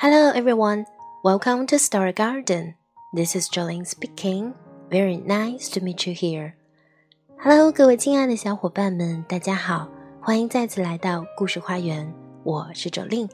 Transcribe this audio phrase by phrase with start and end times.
[0.00, 0.86] Hello everyone,
[1.24, 2.74] welcome to Story Garden.
[3.12, 4.54] This is Jolene speaking.
[4.90, 6.52] Very nice to meet you here.
[7.36, 9.88] Hello，各位亲爱的小伙伴们，大家好，
[10.20, 12.12] 欢迎再次来到故事花园。
[12.44, 13.30] 我是 Jolene，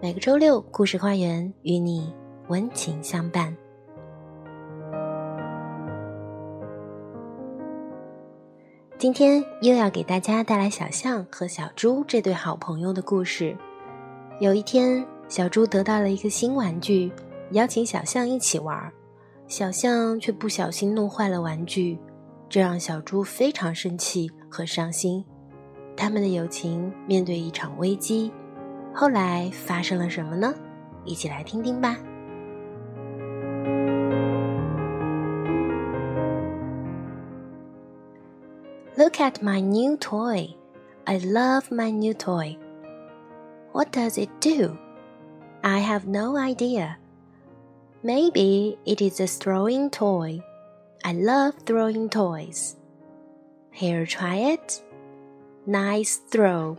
[0.00, 2.14] 每个周六故事花园与你
[2.48, 3.56] 温情相伴。
[9.06, 13.56] 今天又要给大家带来小象和小猪这对好朋友的故事。
[14.40, 15.06] 有一天。
[15.28, 17.12] 小猪得到了一个新玩具，
[17.52, 18.92] 邀请小象一起玩，
[19.46, 21.96] 小象却不小心弄坏了玩具，
[22.48, 25.24] 这让小猪非常生气和伤心。
[25.96, 28.32] 他们的友情面对一场危机，
[28.92, 30.52] 后来发生了什么呢？
[31.04, 31.96] 一起来听听吧。
[38.98, 40.54] Look at my new toy.
[41.06, 42.56] I love my new toy.
[43.72, 44.78] What does it do?
[45.62, 46.96] I have no idea.
[48.02, 50.40] Maybe it is a throwing toy.
[51.04, 52.76] I love throwing toys.
[53.70, 54.82] Here, try it.
[55.66, 56.78] Nice throw.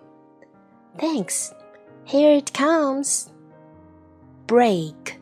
[0.97, 1.53] Thanks.
[2.03, 3.29] Here it comes.
[4.47, 5.19] Break.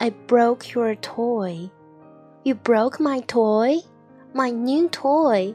[0.00, 1.70] I broke your toy.
[2.42, 3.80] You broke my toy?
[4.32, 5.54] My new toy.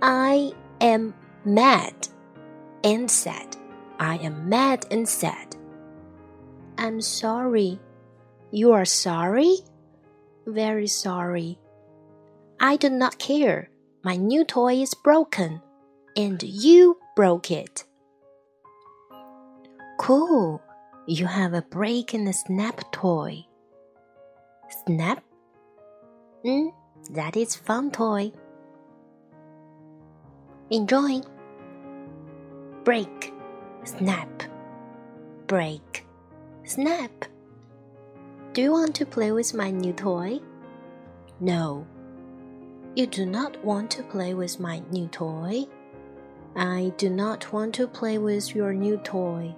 [0.00, 2.06] I am mad
[2.84, 3.56] and sad.
[3.98, 5.56] I am mad and sad.
[6.76, 7.80] I'm sorry.
[8.52, 9.56] You are sorry?
[10.46, 11.58] Very sorry.
[12.60, 13.70] I do not care.
[14.04, 15.60] My new toy is broken,
[16.16, 17.84] and you broke it.
[19.98, 20.62] Cool.
[21.08, 23.44] You have a break in the snap toy.
[24.86, 25.24] Snap?
[26.44, 26.72] Mm,
[27.10, 28.32] that is fun toy.
[30.70, 31.20] Enjoy.
[32.84, 33.32] Break,
[33.84, 34.42] snap,
[35.46, 36.04] break.
[36.64, 37.24] Snap!
[38.52, 40.40] Do you want to play with my new toy?
[41.40, 41.86] No.
[42.94, 45.64] You do not want to play with my new toy?
[46.54, 49.54] I do not want to play with your new toy.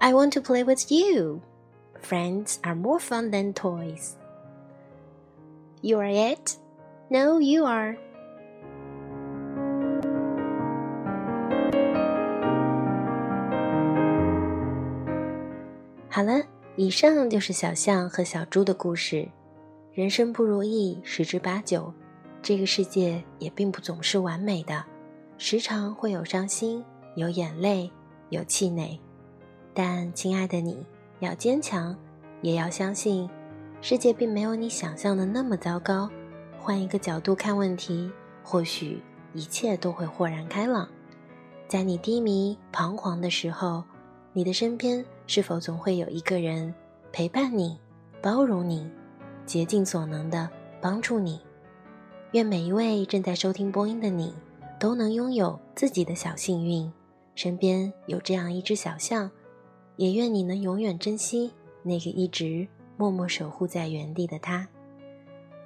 [0.00, 1.42] I want to play with you.
[2.00, 4.16] Friends are more fun than toys.
[5.80, 6.56] You are it?
[7.10, 7.98] No, you are.
[16.14, 16.42] 好了，
[16.76, 19.26] 以上就是小象和小猪的故事。
[19.94, 21.90] 人生不如意十之八九，
[22.42, 24.84] 这个世界也并不总是完美的，
[25.38, 26.84] 时常会有伤心、
[27.14, 27.90] 有眼泪、
[28.28, 29.00] 有气馁。
[29.72, 30.84] 但亲爱的你，
[31.20, 31.96] 要坚强，
[32.42, 33.26] 也要相信，
[33.80, 36.10] 世界并没有你想象的那么糟糕。
[36.58, 38.12] 换一个角度看问题，
[38.42, 39.02] 或许
[39.32, 40.86] 一切都会豁然开朗。
[41.68, 43.82] 在你低迷、彷徨的时候。
[44.34, 46.74] 你的身边是否总会有一个人
[47.10, 47.80] 陪伴你、
[48.20, 48.86] 包容你、
[49.46, 50.46] 竭尽所能的
[50.78, 51.40] 帮助你？
[52.32, 54.34] 愿每一位正在收听播音的你，
[54.78, 56.92] 都能拥有自己的小幸运，
[57.34, 59.30] 身边有这样一只小象。
[59.96, 61.50] 也愿你能永远珍惜
[61.82, 62.68] 那个一直
[62.98, 64.68] 默默守护在原地的他。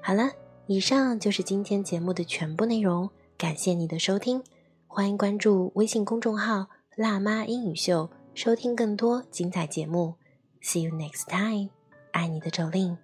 [0.01, 0.31] 好了，
[0.69, 4.45] 以上就是今天节目的全部内容，感谢你的收听，
[4.87, 8.09] 欢迎关注微信公众号“辣妈英语秀”。
[8.37, 10.15] 收听更多精彩节目
[10.61, 11.71] ，See you next time，
[12.13, 12.99] 爱你的周令。